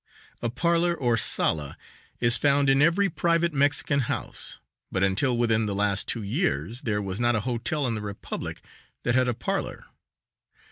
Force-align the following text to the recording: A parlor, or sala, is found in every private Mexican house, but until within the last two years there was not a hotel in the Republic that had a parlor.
A 0.41 0.49
parlor, 0.49 0.95
or 0.95 1.15
sala, 1.15 1.77
is 2.19 2.35
found 2.35 2.71
in 2.71 2.81
every 2.81 3.07
private 3.07 3.53
Mexican 3.53 3.99
house, 3.99 4.57
but 4.91 5.03
until 5.03 5.37
within 5.37 5.67
the 5.67 5.75
last 5.75 6.07
two 6.07 6.23
years 6.23 6.81
there 6.81 7.03
was 7.03 7.19
not 7.19 7.35
a 7.35 7.41
hotel 7.41 7.85
in 7.85 7.93
the 7.93 8.01
Republic 8.01 8.63
that 9.03 9.13
had 9.13 9.27
a 9.27 9.35
parlor. 9.35 9.85